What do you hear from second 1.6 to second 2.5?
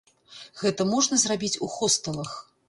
у хостэлах.